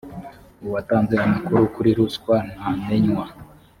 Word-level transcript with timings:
uwatanze 0.65 1.13
amakuru 1.25 1.63
kuri 1.75 1.89
ruswa 1.97 2.35
ntamenywa. 2.53 3.25